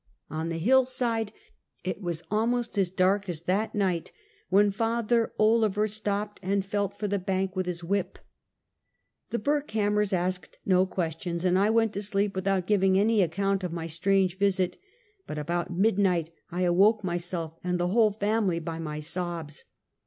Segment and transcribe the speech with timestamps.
[0.31, 1.31] On the hillside
[1.83, 4.11] it was almost as dark as that night
[4.49, 8.17] when Father Olever stopped and felt for the bank with his whip.
[9.29, 13.71] The Burkhamraers asked no questions, and I went to sleep without giving any account of
[13.73, 14.75] my strange visit,
[15.27, 19.65] but about midnight I awoke myself and the whole family by my sobs.